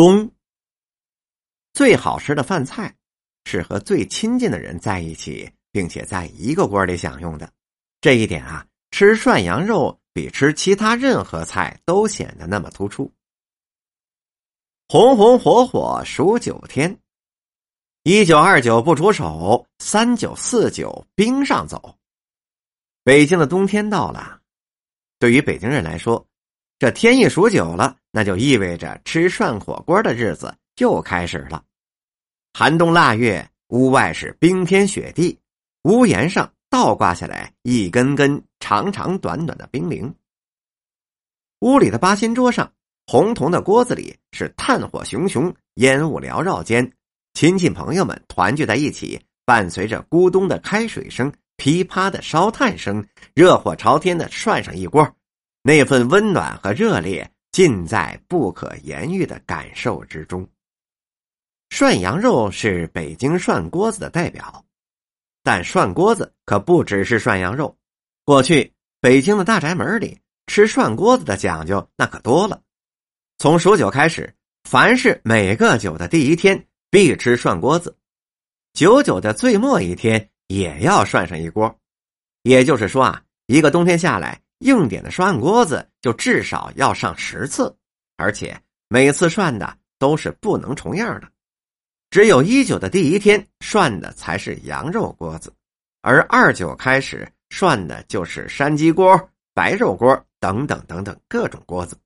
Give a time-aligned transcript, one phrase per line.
[0.00, 0.32] 冬
[1.74, 2.96] 最好吃的饭菜
[3.44, 7.52] 是和最亲近的人在一起，并且在一个锅里享用的。
[8.00, 13.12] 这一点啊，吃涮羊肉比吃其他任何菜都显得那么突出。
[14.88, 16.98] 红红火火数九天，
[18.02, 21.98] 一九二九不出手，三九四九冰上走。
[23.04, 24.40] 北京的冬天到了，
[25.18, 26.26] 对于北京人来说，
[26.80, 31.62] 这天一数九了，那就意味着吃涮火锅的日子又开始了。
[32.54, 35.38] 寒冬腊月，屋外是冰天雪地，
[35.82, 40.14] 屋檐上倒挂下来一根根长长短短的冰凌。
[41.58, 42.72] 屋里的八仙桌上，
[43.06, 46.90] 红铜的锅子里是炭火熊熊，烟雾缭绕间，
[47.34, 55.06] 亲戚朋友们团聚在一起，伴随着咕咚的开水声、噼啪的烧炭声，热火朝天的涮上一锅，
[55.62, 60.48] 那份温暖和热烈，尽在不可言喻的感受之中。
[61.68, 64.64] 涮羊肉是北京涮锅子的代表，
[65.42, 67.76] 但涮锅子可不只是涮羊肉。
[68.24, 72.60] 过去北京的大宅门里吃涮锅子的讲究那可多了。
[73.38, 77.96] 从数九开始，凡是每个九的第一天必吃涮锅子，
[78.72, 81.78] 九九的最末一天也要涮上一锅。
[82.42, 87.74] 也就是说啊，一个冬天下来，硬点的涮锅子就至少要上十次，
[88.16, 88.58] 而且
[88.88, 91.28] 每次涮的都是不能重样的。
[92.10, 95.52] 只有一九的第一天涮的才是羊肉锅子，
[96.02, 101.96] 而二九开始涮的就是山鸡锅、白肉锅等等等等各种锅子。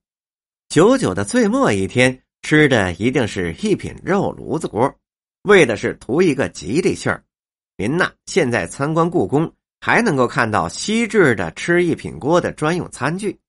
[0.69, 4.93] 九九的最末一天吃的一定是一品肉炉子锅，
[5.43, 7.23] 为的是图一个吉利气儿。
[7.77, 9.51] 您呐，现在参观故宫
[9.85, 13.39] 还能够看到锡制的吃一品锅的专用餐具，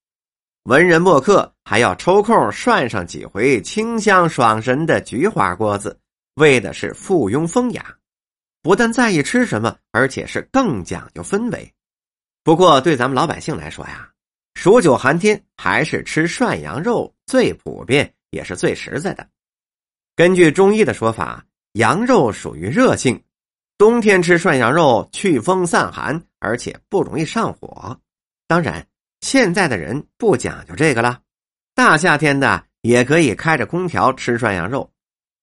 [0.65, 5.99] 文人墨客还要抽空涮上几回清香爽神的菊花锅子。
[6.35, 7.97] 为的是附庸风雅，
[8.61, 11.73] 不但在意吃什么，而且是更讲究氛围。
[12.45, 14.07] 不过对咱们老百姓来说呀，
[14.53, 19.27] 数九寒天还是吃涮羊肉最普遍，也是最实在的。
[20.15, 21.43] 根据中医的说法，
[21.73, 23.19] 羊肉属于热性，
[23.79, 28.01] 冬天吃涮羊肉祛风散寒，而且不容易上火。
[28.47, 28.87] 当然，
[29.21, 31.21] 现在的人不讲究这个了，
[31.75, 34.91] 大夏天的也可以开着空调吃涮羊肉。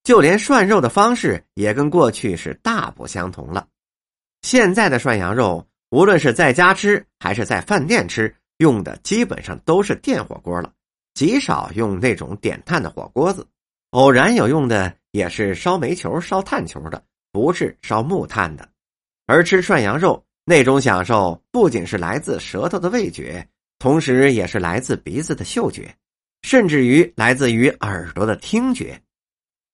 [0.04, 3.68] 就连涮肉的方式也跟过去是大不相同了。
[4.42, 10.74] 现在的涮羊肉，无论是在家吃还是在饭店吃，用的基本上都是电火锅了，
[11.14, 13.48] 极少用那种点炭的火锅子。
[13.92, 17.02] 偶然有用的，也是烧煤球、烧炭球的，
[17.34, 18.70] 不是烧木炭的。
[19.26, 23.46] 而吃涮羊肉那种享受，不仅是来自舌头的味觉，
[23.80, 25.94] 同时也是来自鼻子的嗅觉，
[26.44, 29.02] 甚至于来自于耳朵的听觉。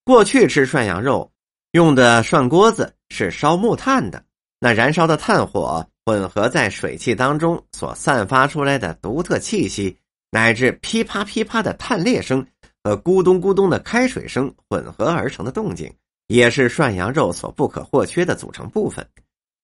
[0.04, 1.30] 过去吃涮羊肉
[1.72, 4.24] 用的涮锅子是烧木炭的，
[4.58, 9.96] 那燃烧的炭火混合在水汽当中所散发出来的独特气息，
[10.30, 12.44] 乃至噼啪噼啪的炭裂声
[12.82, 15.92] 和咕咚咕咚的开水声混合而成的动静，
[16.30, 19.04] 也是涮羊肉所不可或缺的组成部分。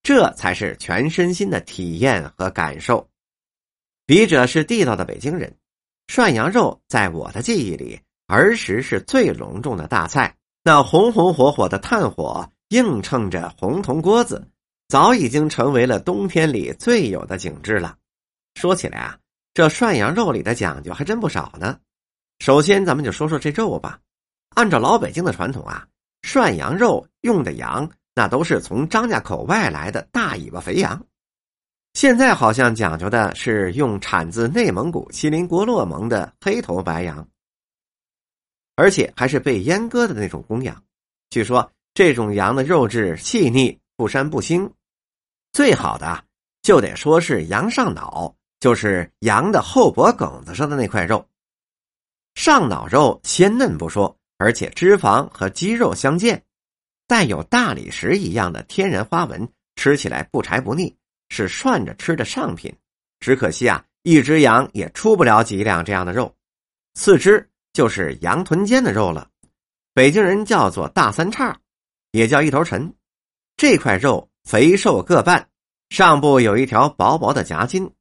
[0.02, 3.08] 这才是全身心的体验和感受。
[4.04, 5.56] 笔者是地道的北京人，
[6.08, 8.00] 涮羊肉在我的记忆里。
[8.26, 10.34] 儿时是最隆重的大菜，
[10.64, 14.44] 那红红火火的炭火映衬着红铜锅子，
[14.88, 17.96] 早已经成为了冬天里最有的景致了。
[18.56, 19.16] 说起来啊，
[19.54, 21.78] 这涮羊肉里的讲究还真不少呢。
[22.40, 24.00] 首先，咱们就说说这肉吧。
[24.56, 25.86] 按照老北京的传统啊，
[26.26, 31.06] 涮羊肉用的羊那都是从张家口外来的大尾巴肥羊。
[31.94, 37.28] 现在好像讲究的是用产自内蒙古锡林郭勒盟的黑头白羊。
[38.74, 40.82] 而且还是被阉割的那种公羊，
[41.30, 44.68] 据说这种羊的肉质细腻不膻不腥，
[45.52, 46.24] 最好的
[46.60, 51.24] 就得说是羊上脑，就是羊的后脖梗子上的那块肉。
[52.34, 56.42] 上脑肉鲜嫩不说，而且脂肪和肌肉相间，
[57.06, 60.96] 带有大理石一样的天然花纹，吃起来不柴不腻，
[61.28, 62.74] 是涮着吃的上品。
[63.20, 66.34] 只可惜啊，一只羊也出不了几两这样的肉，
[66.94, 67.48] 四肢。
[67.72, 69.28] 就是羊臀尖的肉了，
[69.92, 71.60] 北京人叫做大三叉，
[72.12, 72.94] 也叫一头沉。
[73.54, 75.46] 这块肉肥瘦各半，
[75.90, 77.92] 上部有一条薄薄的夹筋，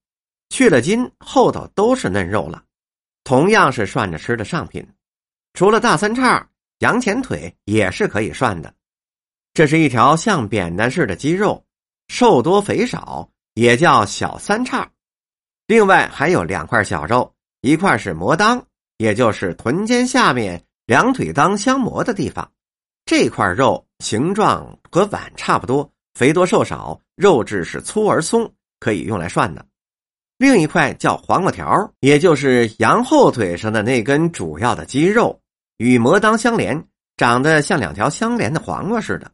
[0.47, 2.63] 去了筋，后头都是嫩肉了。
[3.25, 4.87] 同样是涮着吃的上品。
[5.55, 6.47] 除了大三叉，
[6.79, 8.71] 羊前腿也是可以涮的。
[9.53, 11.65] 这是一条像扁担似的肌肉，
[12.09, 14.87] 瘦多肥少，也叫小三叉。
[15.65, 18.61] 另外还有两块小肉，一块是魔裆。
[18.97, 22.49] 也就是臀尖下面两腿裆相磨的地方。
[23.05, 28.49] 这块肉形状和碗差不多，肥多瘦少，肉质是粗而松，
[28.79, 29.65] 可以用来涮的。
[30.37, 35.41] 另一块叫黄瓜条，也就是羊后腿上的那根主要的肌肉，
[35.77, 36.87] 与磨裆相连，
[37.17, 39.31] 长得像两条相连的黄瓜似的。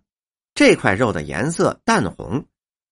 [0.55, 2.45] 这块肉的颜色淡红，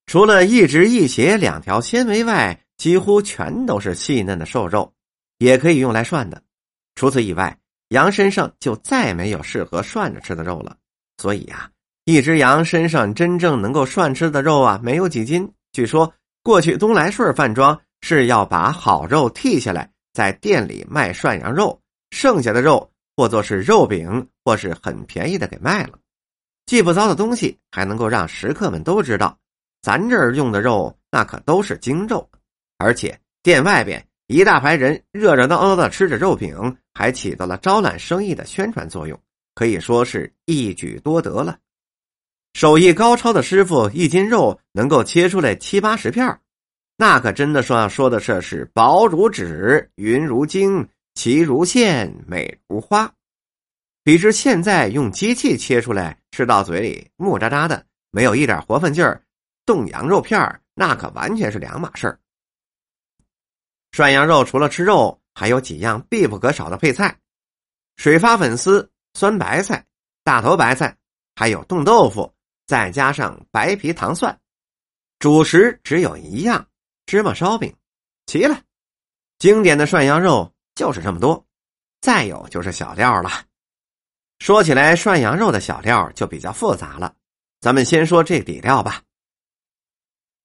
[0.05, 4.93] 除了一直一斜两条纤维外，几乎全都是细嫩的瘦肉，
[5.37, 6.41] 也可以用来涮的。
[6.95, 7.57] 除此以外。
[7.89, 10.77] 羊身上就再没有适合涮着吃的肉了，
[11.17, 11.71] 所以啊，
[12.05, 15.51] 一只羊身上真正能够涮吃的肉啊，没有几斤。
[15.71, 16.13] 据说
[16.43, 21.81] 过去东来顺饭庄是要把好肉剔下来，在店里卖涮羊肉，
[22.11, 25.99] 剩下的肉或做是肉饼，或是很便宜的给卖了。
[26.65, 29.37] 既不糟的东西，还能够让食客们都知道，
[29.81, 32.25] 咱这儿用的肉那可都是精肉，
[32.77, 34.01] 而且店外边。
[34.27, 39.19] 一大排人热热闹闹的吃着肉饼，还起到了招揽生意的宣传作用，
[39.53, 41.57] 可以说是一举多得了。
[42.53, 46.39] 手艺高超的师傅，一斤肉能够切出来七八十片
[46.95, 50.87] 那可真的说说的是是薄如纸，匀如精，
[51.21, 53.13] 其如线，美如花。
[54.05, 59.21] 比之现在用机器切出来，吃到嘴里木渣渣的，没有一点活分劲儿，
[59.65, 62.17] 冻羊肉片儿那可完全是两码事儿。
[63.91, 67.19] 涮羊肉除了吃肉，还有几样必不可少的配菜：
[67.97, 69.85] 水发粉丝、酸白菜、
[70.23, 70.95] 大头白菜，
[71.35, 72.33] 还有冻豆腐，
[72.65, 74.39] 再加上白皮糖蒜。
[75.19, 76.65] 主食只有一样：
[77.05, 77.75] 芝麻烧饼。
[78.25, 78.61] 齐了，
[79.37, 80.49] 经典的涮羊肉
[80.79, 81.45] 就是这么多。
[81.99, 83.29] 再有就是小料了。
[84.39, 87.13] 说起来，涮羊肉的小料就比较复杂了。
[87.59, 89.01] 咱们先说这底料吧。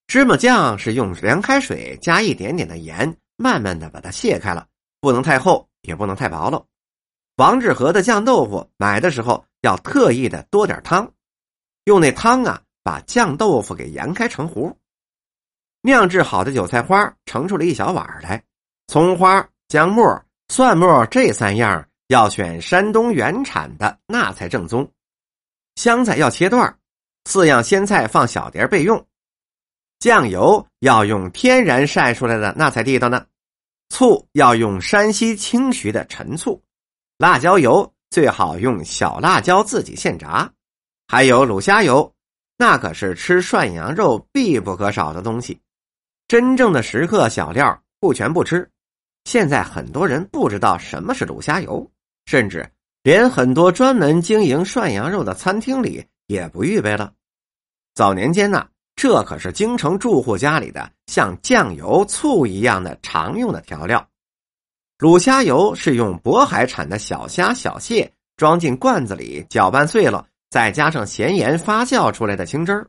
[0.09, 3.17] 芝麻酱是用凉开水加一点点的盐。
[3.37, 4.65] 慢慢的把它卸开了，
[5.01, 6.65] 不能太厚，也不能太薄了。
[7.35, 11.13] 王致和的酱豆腐买的时候要特意的多点汤，
[11.85, 14.73] 用那汤啊把酱豆腐给研开成糊。
[15.81, 18.41] 酿制好的韭菜花盛出了一小碗来，
[18.87, 24.89] 葱花、姜末、蒜末这三样要选山东原产的，那才正宗。
[25.77, 26.79] 香菜要切段，
[27.25, 29.05] 四样鲜菜放小碟备用。
[29.99, 33.27] 酱油要用天然晒出来的，那才地道呢。
[33.89, 36.63] 醋要用山西清徐的陈醋，
[37.19, 40.51] 辣椒油最好用小辣椒自己现炸，
[41.09, 42.13] 还有卤虾油，
[42.59, 45.59] 那可是吃涮羊肉必不可少的东西。
[46.29, 48.69] 真正的食客小料不全不吃。
[49.25, 51.91] 现在很多人不知道什么是卤虾油，
[52.27, 52.71] 甚至
[53.03, 57.13] 连很多专门经营涮羊肉的餐厅里也不预备了。
[57.95, 58.69] 早年间呢。
[58.97, 64.09] 这可是京城住户家里的像酱油、醋一样的常用的调料。
[65.01, 72.87] 卤虾油是用渤海产的小虾、小蟹装进罐子里，搅拌碎了，再加上咸盐发酵出来的清汁儿。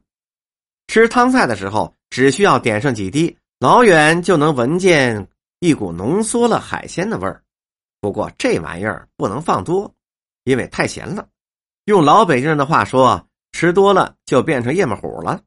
[0.88, 5.28] 吃汤菜的时候，只需要点上几滴，老远就能闻见
[5.66, 7.42] 一股浓缩了海鲜的味儿。
[8.00, 9.92] 不过这玩意儿不能放多，
[10.44, 11.28] 因为太咸了。
[11.86, 15.42] 用老北京人的话说，吃多了就变成夜幕虎了。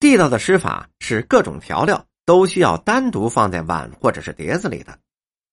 [0.00, 4.98] 地道的吃法是各种调料都需要单独放在碗或者是碟子里的，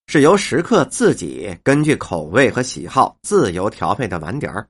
[0.07, 4.69] 是由食客自己根据口味和喜好自由调配的碗碟儿。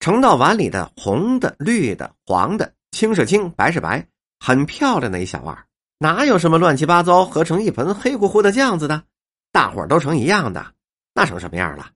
[0.00, 4.06] 盛到碗里的红的、绿的、黄的、青是青、白是白，
[4.38, 5.66] 很漂亮的一小碗，
[5.98, 9.04] 哪有什么乱七八糟合成一盆黑乎乎的酱子的？
[9.52, 10.74] 大伙都成一样的，
[11.12, 11.90] 那成什么样了？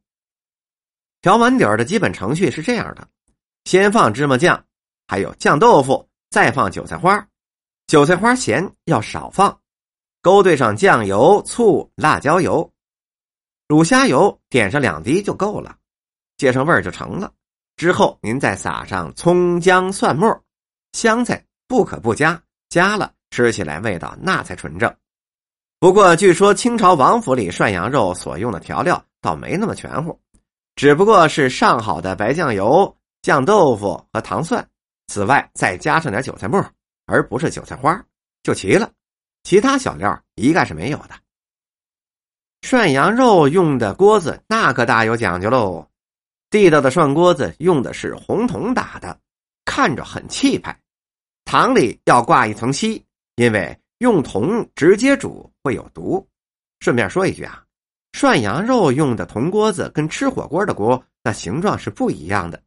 [1.21, 3.06] 调碗底儿的基本程序是这样的：
[3.64, 4.64] 先放芝麻酱，
[5.06, 6.09] 还有酱豆腐。
[6.30, 7.28] 再放韭菜花，
[7.87, 9.61] 韭菜花咸要少放，
[10.23, 12.73] 勾兑上酱油、醋、辣椒油、
[13.68, 15.76] 卤虾油，点上两滴就够了，
[16.38, 17.30] 接上味儿就成了。
[17.76, 20.42] 之后您再撒上葱姜蒜末，
[20.92, 24.94] 香菜不可不加，加了吃起来味道那才纯正。
[25.80, 30.20] 不过据说清朝王府里涮羊肉所用的调料倒没那么全乎，
[30.76, 34.64] 只不过是上好的白酱油、酱豆腐和糖蒜。
[35.08, 36.64] 此外，再加上点韭菜末，
[37.06, 38.00] 而不是韭菜花，
[38.42, 38.90] 就齐了。
[39.42, 41.10] 其他小料一概是没有的。
[42.60, 45.84] 涮羊肉用的锅子那可大有讲究喽。
[46.48, 49.18] 地道的涮锅子用的是红铜打的，
[49.64, 50.78] 看着很气派。
[51.44, 53.04] 膛里要挂一层锡，
[53.36, 56.26] 因为用铜直接煮会有毒。
[56.80, 57.62] 顺便说一句啊，
[58.12, 62.60] 涮羊肉用的铜锅子跟吃火锅的锅那形状是不一样的，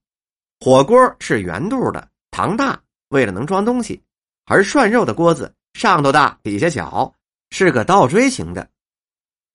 [0.60, 2.08] 火锅是圆肚的。
[2.32, 2.78] 膛大，
[3.10, 3.98] 为了能装东西；
[4.46, 7.14] 而涮肉的锅子上头大，底下小，
[7.50, 8.68] 是个倒锥形的。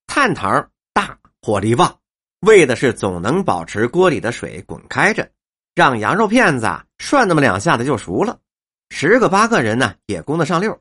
[0.06, 1.98] 炭膛大，火力旺，
[2.40, 5.30] 为的是总能保持锅里的水滚开着，
[5.74, 8.38] 让羊肉片子涮那么两下子就熟了，
[8.88, 10.78] 十个八个人呢也供得上溜。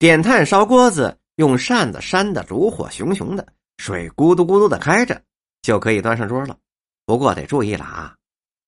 [0.00, 5.20] 点炭烧锅子，用扇子扇的炉火熊熊的，水咕嘟咕嘟的开着，
[5.60, 6.56] 就可以端上桌了。
[7.04, 8.16] 不过得注意了啊，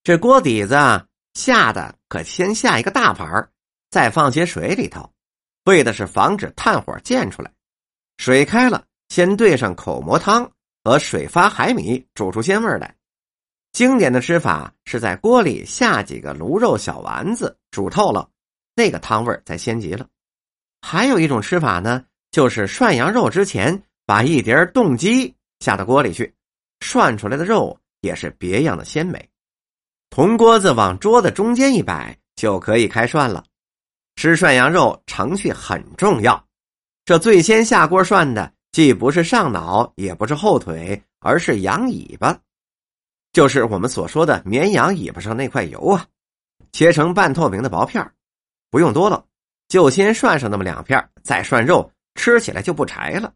[0.04, 0.76] 这锅底子
[1.32, 3.48] 下的可先下一个大盘
[3.88, 5.10] 再放些水里头，
[5.64, 7.50] 为的是防止炭火溅出来。
[8.18, 10.52] 水开了，先兑上口蘑汤
[10.84, 12.94] 和水发海米，煮出鲜味来。
[13.72, 18.28] 经典的吃法是在锅里下几个卤肉小丸子，煮透了，
[18.74, 20.06] 那个汤味才鲜极了。
[20.82, 26.34] 还有一种吃法呢，就是涮羊肉之前把一碟冻鸡下到锅里去，
[26.80, 29.26] 涮出来的肉也是别样的鲜美。
[30.10, 33.44] 铜锅子往桌子中间一摆，就可以开涮了。
[34.16, 36.44] 吃涮羊肉程序很重要，
[37.06, 42.38] 这最先下锅涮的既不是上脑，也不是后腿，而是羊尾巴，
[43.32, 46.04] 就是我们所说的绵羊尾巴上那块油啊，
[46.72, 48.12] 切成半透明的薄片
[48.70, 49.24] 不用多了。
[49.68, 53.32] 就先涮上那么两片，再涮肉，吃起来就不柴了。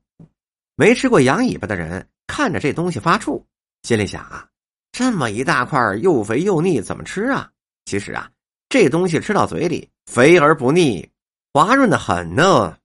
[0.75, 3.43] 没吃过羊尾巴的人看着这东西发怵，
[3.83, 4.47] 心里想啊，
[4.93, 7.51] 这么一大块又肥又腻，怎么吃啊？
[7.87, 8.31] 其实啊，
[8.69, 11.09] 这东西吃到嘴里肥而不腻，
[11.53, 12.77] 滑润的很呢。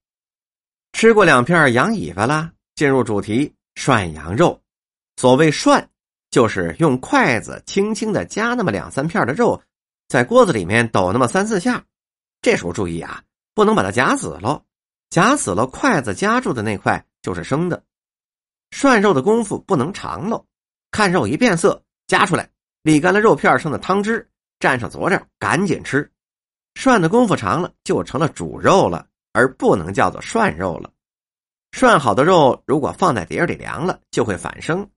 [0.93, 4.61] 吃过两片羊尾巴了，进入主题，涮羊肉。
[5.17, 5.85] 所谓涮，
[6.29, 9.61] 就是用筷子轻轻的夹那么两三片的肉，
[10.07, 11.83] 在锅子里面抖那么三四下。
[12.41, 13.21] 这时候注意啊。
[13.53, 14.63] 不能把它夹死了，
[15.09, 17.83] 夹死了，筷子夹住的那块就是生的。
[18.71, 20.45] 涮肉的功夫不能长喽，
[20.91, 22.49] 看肉一变色，夹出来，
[22.83, 24.29] 沥干了肉片上的汤汁，
[24.59, 26.09] 蘸上佐料，赶紧吃。
[26.75, 30.89] 涮的功夫长了，就成了煮肉了，而不能叫做涮肉了。
[31.73, 34.89] 涮好的肉如果放在碟里凉了，就会反生。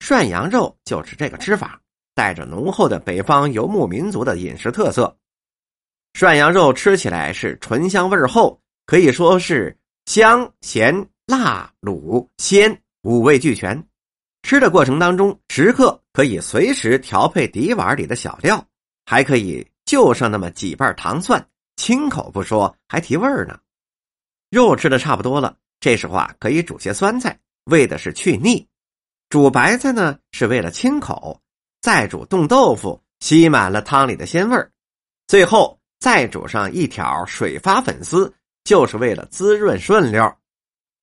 [0.00, 1.80] 涮羊肉就是这个吃法，
[2.14, 5.16] 带着浓厚的北方游牧民族的饮食特色。
[6.12, 9.76] 涮羊肉吃起来是醇香味厚，可以说是
[10.06, 13.86] 香咸辣卤鲜五味俱全。
[14.42, 18.66] 吃的过程当中，食客可以随时调配底碗里的小料，
[19.06, 23.58] 还可以就上那么几瓣糖蒜，清口不说，还提味儿呢。
[24.50, 28.66] 肉吃的差不多了，这时候啊，可以煮些酸菜，为的是去腻；
[29.28, 31.40] 煮白菜呢，是为了清口；
[31.80, 34.68] 再煮冻豆腐，吸满了汤里的鲜味儿；
[35.28, 35.79] 最后。
[36.00, 38.32] 再煮上一条水发粉丝，
[38.64, 40.34] 就是为了滋润顺溜。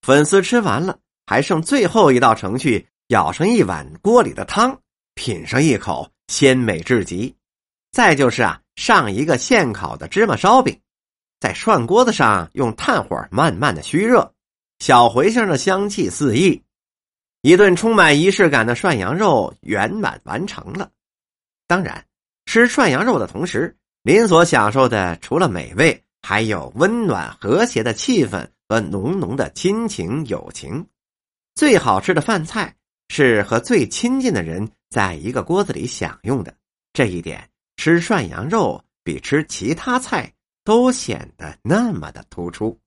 [0.02, 4.82] 粉丝吃完了，还剩最后一道程序：舀上一碗锅里的汤，
[5.14, 7.36] 品上一口，鲜美至极。
[7.92, 10.80] 再就是啊，上一个现烤的芝麻烧饼，
[11.40, 14.34] 在涮锅子上用炭火慢慢的虚热，
[14.80, 16.64] 小茴香的香气四溢，
[17.44, 20.90] 一顿充满仪式感的涮羊肉圆满完成了。
[21.68, 22.04] 当然，
[22.48, 23.76] 吃涮羊肉的同时。
[24.08, 30.88] 您所享受的，除了美味，还有温暖和谐的气氛和浓浓的亲情友情。
[31.56, 32.74] 最好吃的饭菜
[33.10, 36.56] 是和最亲近的人在一个锅子里享用的，
[36.94, 40.32] 这一点吃涮羊肉比吃其他菜
[40.64, 42.80] 都显得那么的突出。